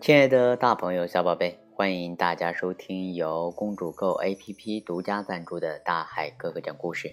[0.00, 7.08] 亲爱的大朋友、小宝贝，欢迎大家收听由公主购 APP 独家赞助的《大海哥哥讲故事》。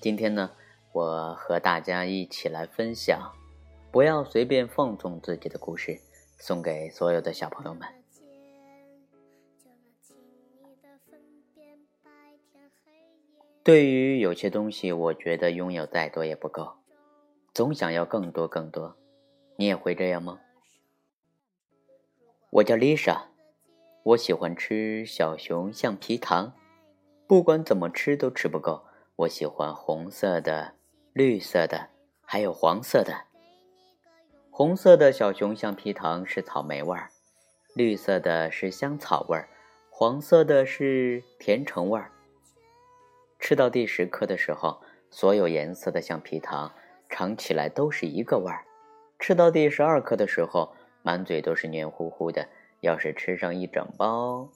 [0.00, 0.50] 今天呢，
[0.92, 3.32] 我和大家一起来分享
[3.90, 5.98] “不要随便放纵自己的故事”，
[6.38, 7.88] 送给所有的小朋友们。
[13.64, 16.72] 对于有些东西，我觉得拥有再多也不够，
[17.52, 18.96] 总想要更多更多。
[19.56, 20.38] 你也会这样吗？
[22.50, 23.26] 我叫丽莎，
[24.02, 26.54] 我喜欢吃小熊橡皮糖，
[27.26, 28.86] 不管怎么吃都吃不够。
[29.16, 30.72] 我喜欢红色的、
[31.12, 31.90] 绿色的，
[32.24, 33.26] 还有黄色的。
[34.50, 37.10] 红色的小熊橡皮糖是草莓味儿，
[37.74, 39.46] 绿色的是香草味儿，
[39.90, 42.10] 黄色的是甜橙味儿。
[43.38, 44.80] 吃到第十颗的时候，
[45.10, 46.72] 所有颜色的橡皮糖
[47.10, 48.64] 尝起来都是一个味儿；
[49.18, 50.72] 吃到第十二颗的时候，
[51.08, 52.46] 满嘴都是黏糊糊的，
[52.80, 54.46] 要是吃上一整包，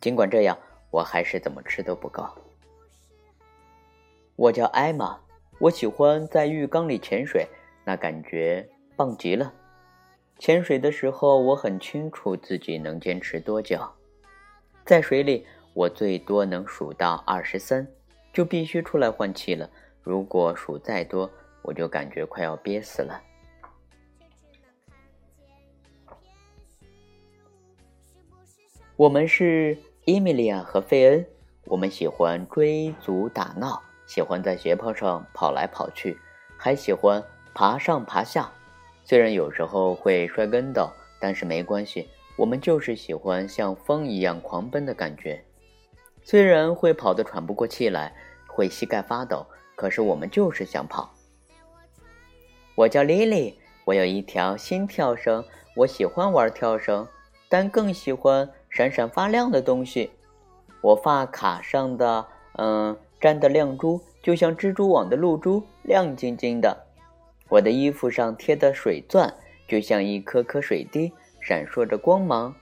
[0.00, 0.58] 尽管这样，
[0.90, 2.28] 我还是怎么吃都不够。
[4.34, 5.20] 我叫艾玛，
[5.60, 7.46] 我喜欢在浴缸里潜水，
[7.84, 9.54] 那感觉棒极了。
[10.40, 13.78] 潜水的时候，我很清楚自己能坚持多久。
[14.84, 17.86] 在水里，我最多能数到二十三，
[18.32, 19.70] 就必须出来换气了。
[20.02, 21.30] 如果数再多，
[21.62, 23.22] 我就感觉快要憋死了。
[29.02, 31.26] 我们是伊米利亚和费恩，
[31.64, 36.16] 我们喜欢追逐打闹，喜欢在斜坡上跑来跑去，
[36.56, 37.20] 还喜欢
[37.52, 38.48] 爬上爬下。
[39.02, 45.42] 虽然有时候会摔跟斗，但是没关系，我们就是喜欢像风一样狂奔的感觉。
[46.22, 48.14] 虽然会跑得喘不过气来，
[48.46, 51.12] 会膝盖发抖，可是我们就是想跑。
[52.76, 57.04] 我叫莉莉，我有一条新跳绳，我喜欢玩跳绳，
[57.48, 58.48] 但更喜欢。
[58.72, 60.10] 闪闪发亮的东西，
[60.80, 62.26] 我发卡上的
[62.56, 66.74] 嗯粘的亮珠就像蜘蛛网的露珠，亮晶晶的。
[67.50, 69.34] 我的衣服上贴的水钻
[69.68, 72.54] 就像一颗颗水滴，闪烁着光芒。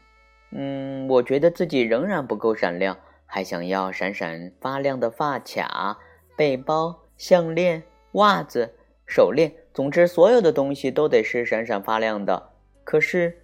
[0.50, 5.96] 嗯，我觉得自己仍然不够闪亮，还想要闪闪发亮的发卡、
[6.34, 7.84] 背包、项链、
[8.14, 8.74] 袜子、
[9.06, 12.50] 手链，总之所有的东西都得是闪闪发亮的。
[12.82, 13.36] 可是。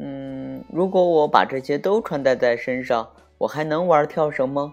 [0.00, 4.72] 嗯，如果我把这些都穿戴在身上，我还能玩跳绳吗？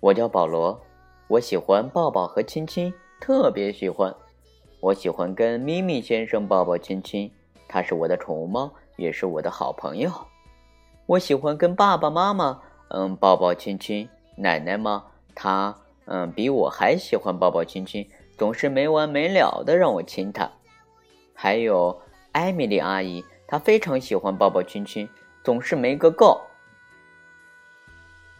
[0.00, 0.80] 我叫保罗，
[1.28, 4.12] 我喜欢抱抱和亲亲，特别喜欢。
[4.80, 7.30] 我喜欢跟咪咪先生抱抱亲亲，
[7.68, 10.10] 他是我的宠物猫，也是我的好朋友。
[11.06, 20.50] 我喜欢跟爸爸妈妈嗯抱抱亲亲，奶奶嘛，她嗯比我还喜欢抱抱亲亲，总是没完没了的让我亲她。
[21.32, 22.00] 还有。
[22.34, 25.08] 艾米丽阿姨，她非常喜欢抱抱亲亲，
[25.44, 26.40] 总是没个够。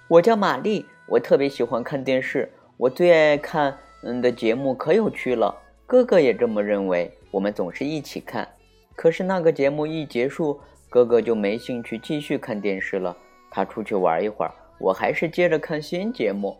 [0.09, 5.57] 我叫玛丽，我特别喜欢看电视，我最爱看嗯的节目可有趣了。
[5.87, 8.49] 哥哥也这么认为，我们总是一起看。
[8.97, 10.61] 可是那个节目一结束，
[10.91, 13.17] 哥哥就没兴趣继续看电视了，
[13.49, 16.57] 他出去玩一会儿，我还是接着看新节目。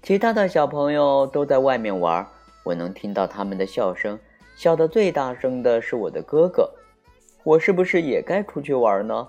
[0.00, 2.24] 其他的小朋友都在外面玩，
[2.62, 4.16] 我能听到他们的笑声。
[4.62, 6.72] 笑得最大声的是我的哥哥，
[7.42, 9.28] 我是不是也该出去玩呢？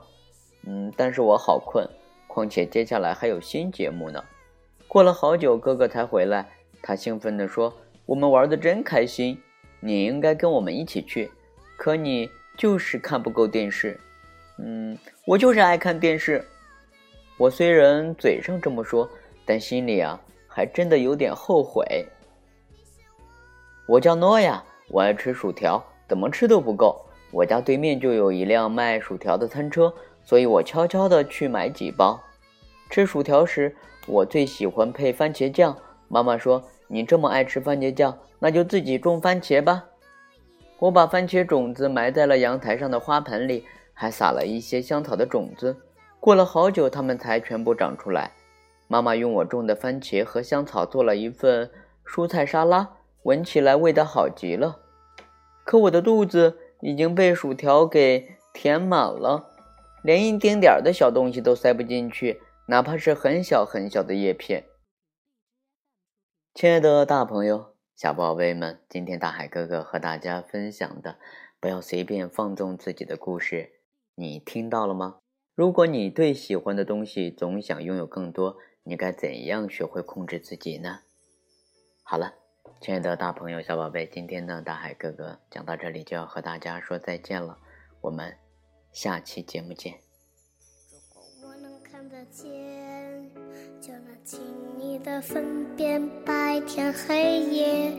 [0.67, 1.89] 嗯，但是我好困，
[2.27, 4.23] 况且接下来还有新节目呢。
[4.88, 6.47] 过了好久，哥哥才回来，
[6.83, 7.73] 他兴奋地说
[8.05, 9.41] ：“我们玩的真开心，
[9.79, 11.31] 你应该跟我们一起去。
[11.77, 13.99] 可你就是看不够电视。”
[14.63, 14.95] 嗯，
[15.25, 16.45] 我就是爱看电视。
[17.39, 19.09] 我虽然嘴上这么说，
[19.47, 22.05] 但心里啊，还真的有点后悔。
[23.88, 24.63] 我叫诺亚。
[24.93, 27.03] 我爱吃薯条，怎么吃都不够。
[27.31, 32.21] 我家对面就有一辆卖薯条的餐车，所以我悄悄地去买几包。
[32.91, 35.75] 吃薯条时，我最喜欢配番茄酱。
[36.07, 39.85] 妈妈说：“你这么爱吃番茄酱，那就自己种番茄吧。”
[40.78, 43.66] 我把番茄种子埋在了阳台上的花盆里，
[43.96, 45.75] 还撒了一些香草的种子。
[46.19, 48.29] 过了好久，它们才全部长出来。
[48.87, 51.72] 妈妈用我种的番茄和香草做了一份
[52.05, 52.87] 蔬菜沙拉，
[53.23, 54.81] 闻起来味道好极了。
[55.73, 59.49] 可我的肚子已经被薯条给填满了，
[60.03, 64.66] 连一丁点儿的小东西都塞不进去，哪怕是很小很小的叶片。
[66.53, 71.17] 亲爱的大朋友、小宝贝们，今天大海哥哥和大家分享的
[71.59, 73.72] “不要随便放纵自己的故事”，
[74.14, 75.22] 你听到了吗？
[75.55, 80.99] 如果你对喜欢的东西总想拥有更多，你该怎样学会控制自己呢？
[82.03, 82.42] 好了。
[82.84, 87.58] 亲爱的大朋友、小宝贝，今天呢，大海哥哥讲到这里就要和大家说再见了，
[88.02, 88.35] 我们
[88.91, 89.94] 下期节目见。
[90.91, 92.44] 如果我能看得见，
[93.80, 94.41] 就能轻
[94.82, 97.90] 易的分辨白天黑夜，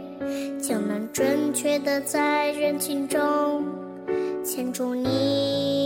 [0.60, 3.64] 就能准确的在人群中
[4.44, 5.84] 牵住你。